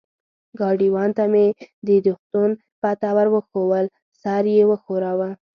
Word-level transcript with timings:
ګاډیوان 0.59 1.09
ته 1.17 1.23
مې 1.31 1.45
د 1.85 1.87
روغتون 2.07 2.49
پته 2.81 3.09
ور 3.15 3.27
وښوول، 3.33 3.85
سر 4.21 4.43
یې 4.55 4.63
و 4.69 4.71
ښوراوه. 4.83 5.29